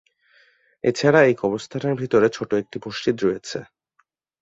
এছাড়া 0.83 1.19
এই 1.23 1.35
কবরস্থানের 1.41 1.95
ভিতরে 1.95 2.27
ছোট 2.29 2.49
একটি 2.53 2.77
মসজিদ 2.85 3.17
রয়েছে। 3.19 3.59